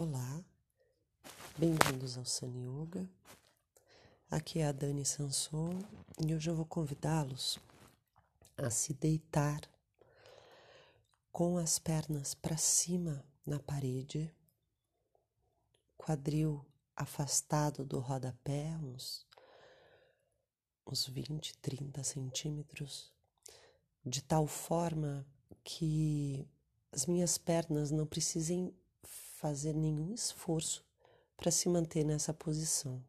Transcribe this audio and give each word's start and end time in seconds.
Olá, 0.00 0.44
bem-vindos 1.58 2.16
ao 2.16 2.24
Sun 2.24 2.52
Yoga. 2.54 3.10
Aqui 4.30 4.60
é 4.60 4.68
a 4.68 4.70
Dani 4.70 5.04
Sanson 5.04 5.70
e 6.24 6.32
hoje 6.32 6.48
eu 6.48 6.54
vou 6.54 6.64
convidá-los 6.64 7.58
a 8.56 8.70
se 8.70 8.94
deitar 8.94 9.60
com 11.32 11.58
as 11.58 11.80
pernas 11.80 12.32
para 12.32 12.56
cima 12.56 13.24
na 13.44 13.58
parede, 13.58 14.32
quadril 15.96 16.64
afastado 16.94 17.84
do 17.84 17.98
rodapé, 17.98 18.78
uns, 18.80 19.26
uns 20.86 21.08
20, 21.08 21.58
30 21.58 22.04
centímetros, 22.04 23.12
de 24.06 24.22
tal 24.22 24.46
forma 24.46 25.26
que 25.64 26.48
as 26.92 27.04
minhas 27.04 27.36
pernas 27.36 27.90
não 27.90 28.06
precisem 28.06 28.72
fazer 29.38 29.72
nenhum 29.72 30.12
esforço 30.12 30.84
para 31.36 31.52
se 31.52 31.68
manter 31.68 32.04
nessa 32.04 32.34
posição. 32.34 33.00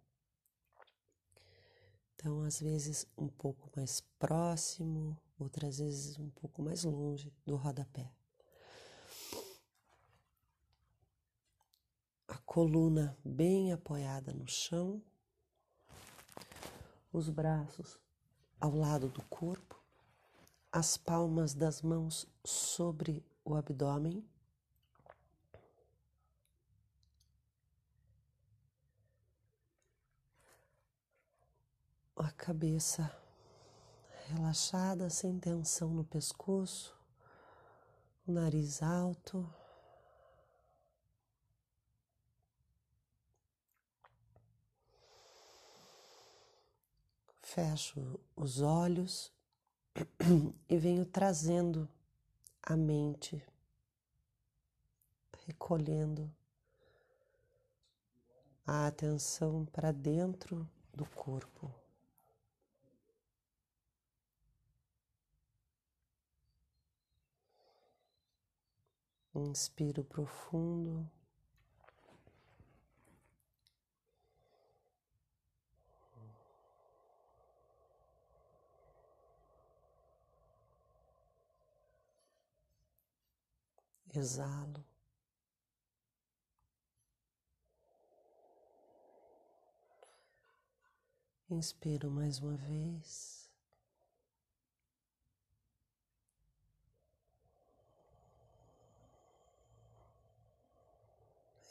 Então, 2.13 2.43
às 2.43 2.59
vezes 2.59 3.07
um 3.17 3.27
pouco 3.27 3.67
mais 3.75 4.01
próximo, 4.19 5.17
outras 5.39 5.79
vezes 5.79 6.19
um 6.19 6.29
pouco 6.29 6.61
mais 6.61 6.83
longe 6.83 7.33
do 7.47 7.55
rodapé. 7.55 8.13
A 12.27 12.37
coluna 12.39 13.17
bem 13.25 13.73
apoiada 13.73 14.31
no 14.31 14.47
chão, 14.47 15.01
os 17.11 17.27
braços 17.27 17.97
ao 18.59 18.75
lado 18.75 19.07
do 19.07 19.23
corpo, 19.23 19.83
as 20.71 20.95
palmas 20.95 21.55
das 21.55 21.81
mãos 21.81 22.27
sobre 22.45 23.25
o 23.43 23.55
abdômen 23.55 24.23
a 32.21 32.31
cabeça 32.31 33.09
relaxada, 34.27 35.09
sem 35.09 35.39
tensão 35.39 35.89
no 35.89 36.03
pescoço, 36.03 36.93
o 38.27 38.31
nariz 38.31 38.83
alto. 38.83 39.49
Fecho 47.41 48.19
os 48.35 48.61
olhos 48.61 49.31
e 50.67 50.77
venho 50.77 51.05
trazendo 51.05 51.89
a 52.61 52.75
mente, 52.75 53.41
recolhendo 55.47 56.29
a 58.67 58.87
atenção 58.87 59.65
para 59.65 59.91
dentro 59.91 60.69
do 60.93 61.05
corpo. 61.05 61.78
Inspiro 69.47 70.03
profundo. 70.03 71.09
Exalo. 84.13 84.83
Inspiro 91.49 92.11
mais 92.11 92.39
uma 92.39 92.55
vez. 92.55 93.48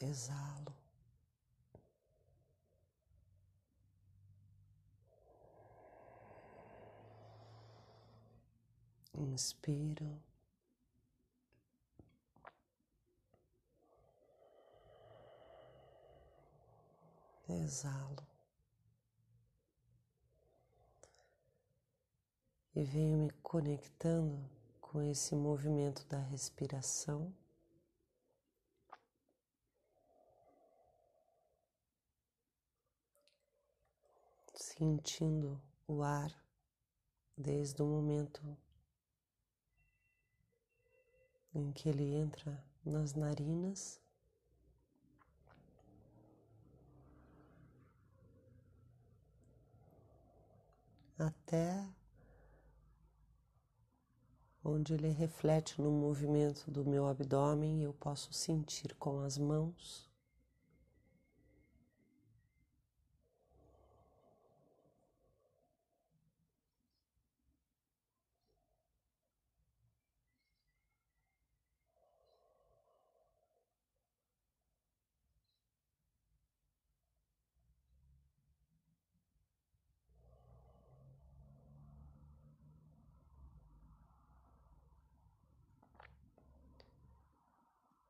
Exalo. 0.01 0.75
Inspiro. 9.15 10.23
Exalo. 17.49 18.27
E 22.75 22.85
venho 22.85 23.19
me 23.19 23.31
conectando 23.43 24.39
com 24.81 25.03
esse 25.03 25.35
movimento 25.35 26.07
da 26.07 26.19
respiração. 26.19 27.35
Sentindo 34.59 35.61
o 35.87 36.03
ar 36.03 36.35
desde 37.37 37.81
o 37.81 37.87
momento 37.87 38.43
em 41.55 41.71
que 41.71 41.89
ele 41.89 42.13
entra 42.13 42.61
nas 42.85 43.15
narinas. 43.15 44.01
Até 51.17 51.89
onde 54.65 54.93
ele 54.95 55.11
reflete 55.11 55.81
no 55.81 55.91
movimento 55.91 56.69
do 56.69 56.85
meu 56.85 57.07
abdômen, 57.07 57.83
eu 57.83 57.95
posso 57.95 58.33
sentir 58.33 58.95
com 58.97 59.21
as 59.21 59.39
mãos 59.39 60.08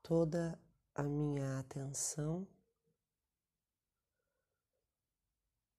toda 0.08 0.58
a 0.94 1.02
minha 1.02 1.58
atenção 1.58 2.48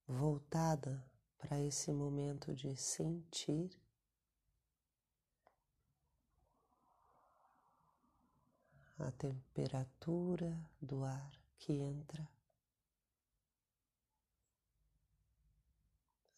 voltada 0.08 1.04
para 1.40 1.60
esse 1.60 1.92
momento 1.92 2.54
de 2.54 2.78
sentir 2.78 3.72
a 9.00 9.12
temperatura 9.14 10.56
do 10.80 11.04
ar 11.04 11.32
que 11.58 11.74
entra, 11.74 12.30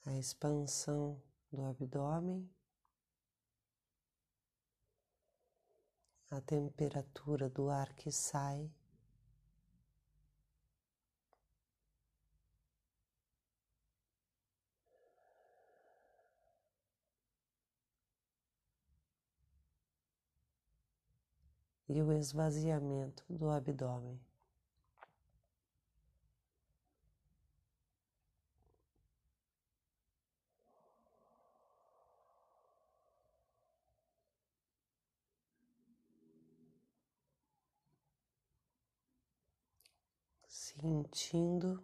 a 0.05 0.17
expansão 0.17 1.21
do 1.51 1.61
abdômen 1.65 2.49
a 6.31 6.39
temperatura 6.39 7.49
do 7.49 7.69
ar 7.69 7.93
que 7.93 8.09
sai. 8.09 8.71
E 21.89 22.01
o 22.01 22.13
esvaziamento 22.13 23.25
do 23.29 23.49
abdômen. 23.49 24.17
sentindo 40.81 41.79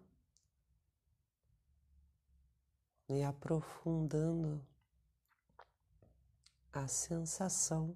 e 3.08 3.24
aprofundando 3.24 4.66
a 6.74 6.88
sensação 6.88 7.96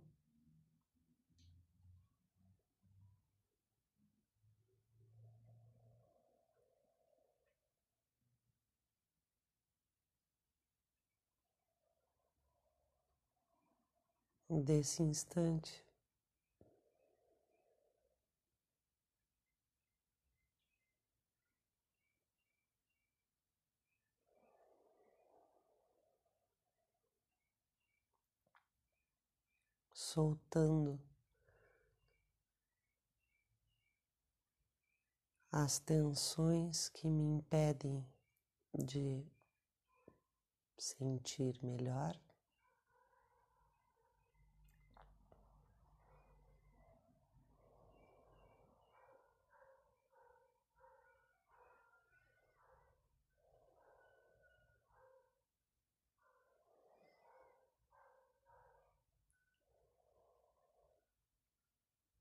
desse 14.48 15.02
instante. 15.02 15.91
Soltando 30.14 31.00
as 35.50 35.80
tensões 35.80 36.90
que 36.90 37.08
me 37.08 37.24
impedem 37.24 38.06
de 38.78 39.26
sentir 40.78 41.58
melhor. 41.64 42.20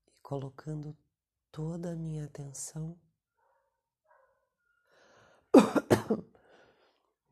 e 0.07 0.11
Colocando 0.31 0.95
toda 1.51 1.91
a 1.91 1.93
minha 1.93 2.23
atenção 2.23 2.97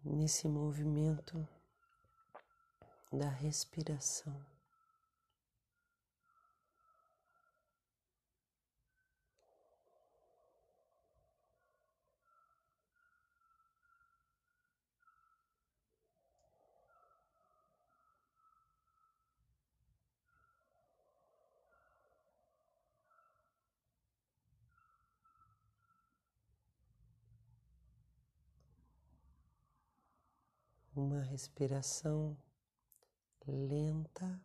nesse 0.03 0.49
movimento 0.49 1.47
da 3.09 3.29
respiração. 3.29 4.35
Uma 30.99 31.21
respiração 31.21 32.37
lenta. 33.47 34.39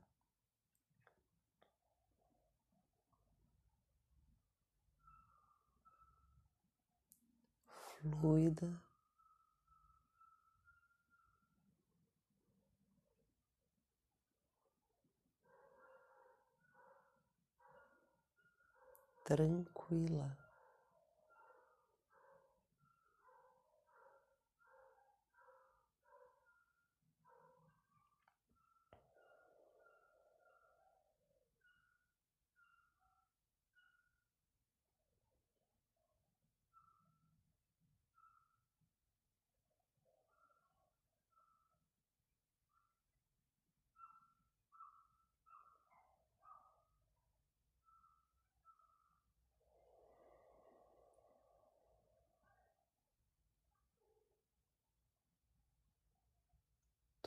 Fluida, 8.20 8.68
tranquila. 19.24 20.43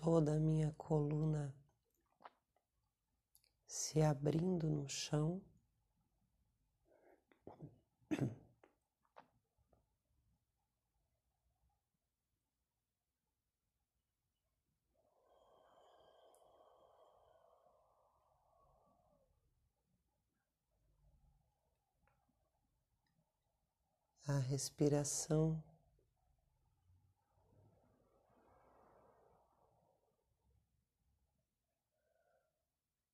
Toda 0.07 0.35
a 0.35 0.39
minha 0.39 0.73
coluna 0.77 1.53
se 3.65 4.01
abrindo 4.01 4.69
no 4.69 4.87
chão. 4.87 5.41
A 24.25 24.39
respiração 24.39 25.61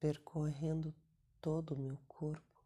percorrendo 0.04 0.94
todo 1.40 1.76
o 1.76 1.80
meu 1.80 1.98
corpo. 2.10 2.62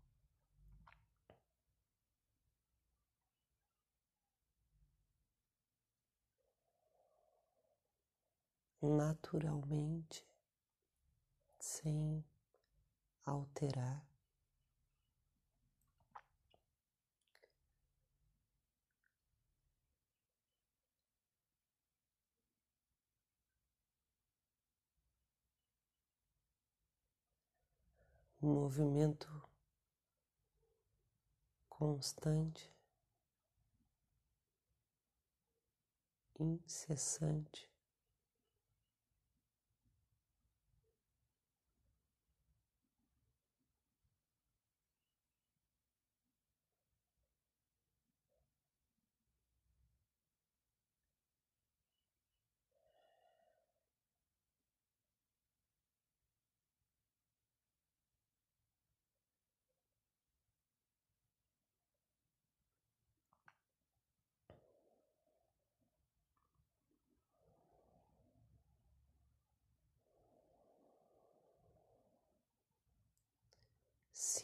Naturalmente, 8.82 10.26
sem 11.60 12.26
alterar. 13.24 14.07
Um 28.48 28.54
movimento 28.54 29.28
constante, 31.68 32.74
incessante. 36.40 37.70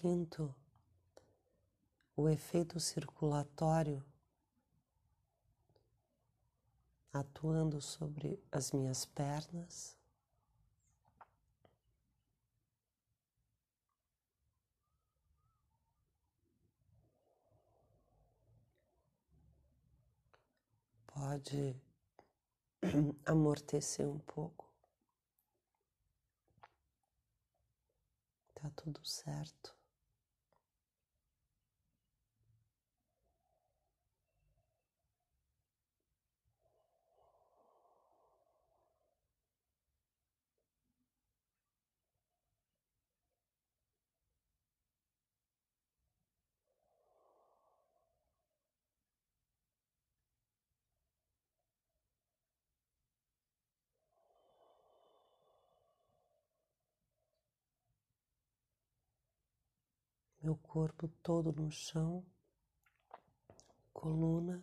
Sinto 0.03 0.53
o 2.13 2.27
efeito 2.27 2.77
circulatório 2.77 4.03
atuando 7.13 7.79
sobre 7.79 8.37
as 8.51 8.73
minhas 8.73 9.05
pernas. 9.05 9.97
Pode 21.07 21.81
amortecer 23.25 24.05
um 24.05 24.19
pouco. 24.19 24.69
tá 28.53 28.69
tudo 28.75 28.99
certo. 29.05 29.82
Meu 60.43 60.57
corpo 60.57 61.07
todo 61.23 61.53
no 61.53 61.71
chão, 61.71 62.25
coluna. 63.93 64.61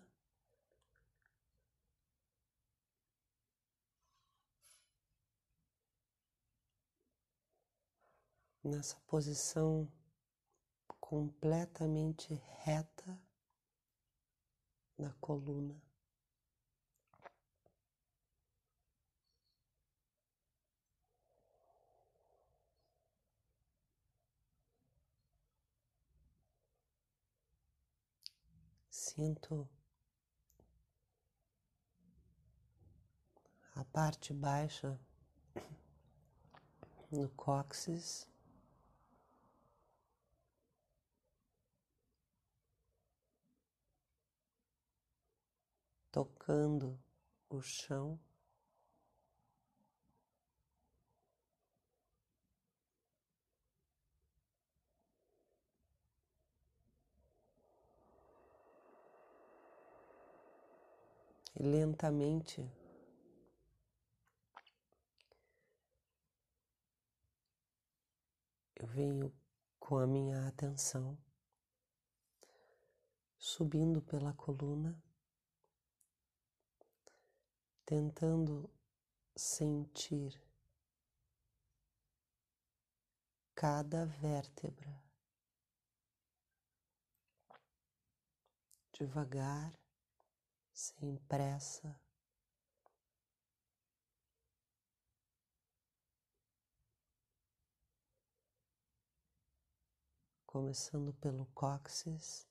Nessa 8.62 9.00
posição 9.06 9.90
completamente 11.00 12.34
reta 12.58 13.18
na 14.98 15.14
coluna. 15.14 15.89
Sinto 29.20 29.68
a 33.74 33.84
parte 33.84 34.32
baixa 34.32 34.98
no 37.12 37.28
cóccix. 37.28 38.26
Tocando 46.10 46.98
o 47.50 47.60
chão. 47.60 48.18
Lentamente. 61.60 62.66
Eu 68.74 68.86
venho 68.86 69.30
com 69.78 69.98
a 69.98 70.06
minha 70.06 70.48
atenção 70.48 71.18
subindo 73.38 74.00
pela 74.00 74.32
coluna, 74.32 75.02
tentando 77.84 78.70
sentir 79.36 80.42
cada 83.54 84.06
vértebra. 84.06 85.02
Devagar 88.92 89.79
sem 90.80 91.16
pressa. 91.28 91.94
Começando 100.46 101.12
pelo 101.14 101.44
cóccix. 101.54 102.48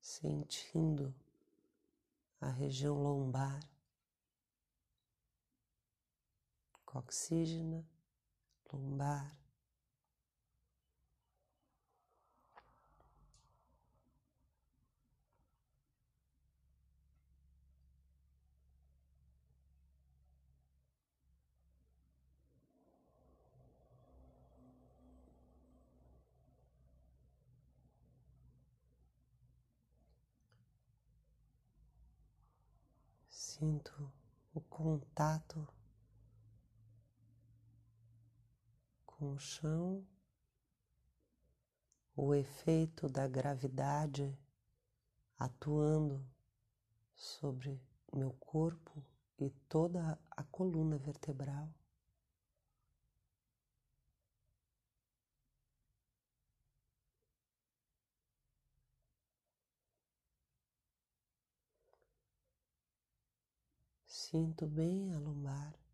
Sentindo 0.00 1.14
a 2.40 2.50
região 2.50 3.00
lombar, 3.00 3.60
coxígena 6.84 7.86
lombar. 8.72 9.36
Sinto 33.28 34.12
o 34.54 34.60
contato 34.60 35.66
com 39.18 39.32
o 39.32 39.38
chão, 39.38 40.06
o 42.14 42.32
efeito 42.32 43.08
da 43.08 43.26
gravidade 43.26 44.38
atuando 45.36 46.24
sobre 47.16 47.82
meu 48.14 48.32
corpo 48.38 49.04
e 49.36 49.50
toda 49.68 50.16
a 50.30 50.44
coluna 50.44 50.96
vertebral. 50.98 51.68
Sinto 64.06 64.66
bem 64.66 65.12
a 65.12 65.18
lombar. 65.18 65.87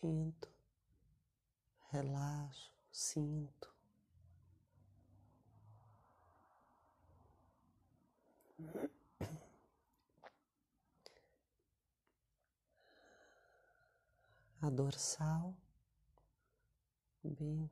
Sinto, 0.00 0.48
relaxo, 1.90 2.72
sinto. 2.92 3.68
A 14.60 14.70
dorsal, 14.70 15.56
bem 17.22 17.70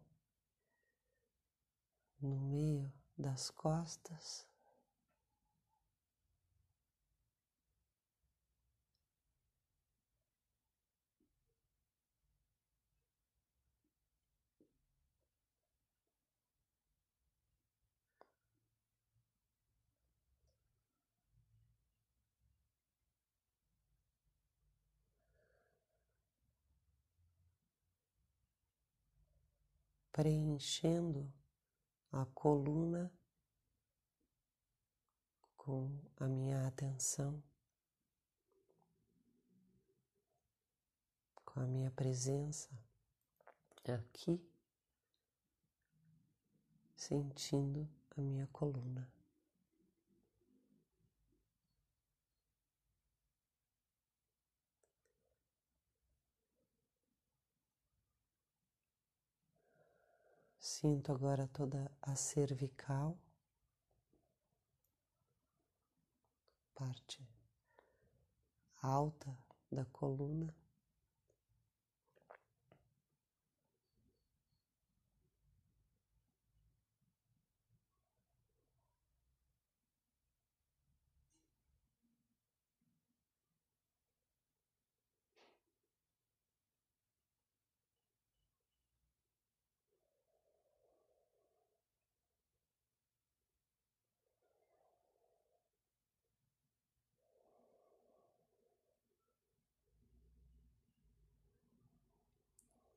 no 2.20 2.36
meio 2.40 2.92
das 3.18 3.50
costas. 3.50 4.46
Preenchendo 30.16 31.30
a 32.10 32.24
coluna 32.24 33.12
com 35.58 35.90
a 36.18 36.26
minha 36.26 36.66
atenção, 36.66 37.42
com 41.44 41.60
a 41.60 41.66
minha 41.66 41.90
presença 41.90 42.70
aqui, 43.84 44.42
sentindo 46.96 47.86
a 48.16 48.20
minha 48.22 48.46
coluna. 48.46 49.15
Sinto 60.68 61.12
agora 61.12 61.46
toda 61.46 61.88
a 62.00 62.16
cervical, 62.16 63.16
parte 66.74 67.24
alta 68.82 69.38
da 69.70 69.84
coluna. 69.84 70.52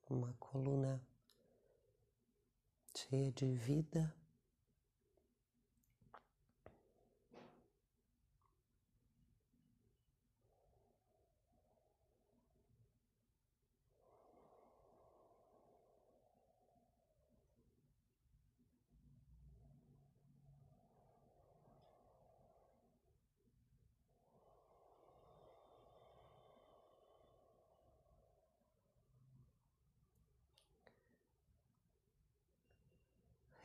Uma 0.10 0.34
coluna 0.39 1.00
cheia 2.96 3.32
de 3.32 3.54
vida. 3.54 4.13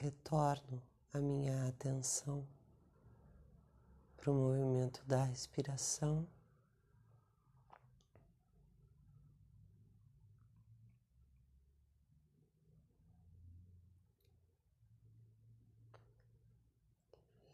Retorno 0.04 0.82
a 1.14 1.18
minha 1.18 1.66
atenção 1.66 2.46
para 4.18 4.30
o 4.30 4.34
movimento 4.34 5.02
da 5.06 5.24
respiração. 5.24 6.28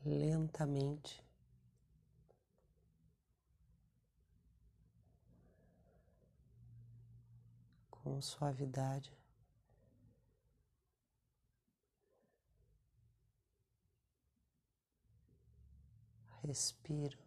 Lentamente 0.04 1.22
com 7.92 8.20
suavidade. 8.20 9.19
Respiro. 16.42 17.18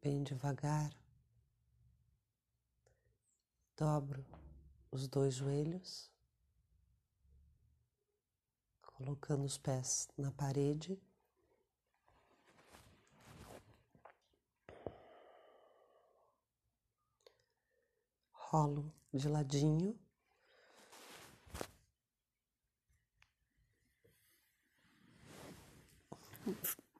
Bem 0.00 0.22
devagar, 0.22 0.96
dobro 3.76 4.24
os 4.88 5.08
dois 5.08 5.34
joelhos, 5.34 6.08
colocando 8.82 9.44
os 9.44 9.58
pés 9.58 10.08
na 10.16 10.30
parede. 10.30 10.96
Rolo 18.56 18.90
de 19.12 19.28
ladinho. 19.28 19.94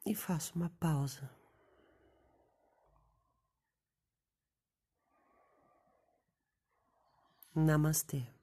E 0.05 0.15
faço 0.15 0.55
uma 0.55 0.69
pausa. 0.79 1.31
Namastê. 7.55 8.36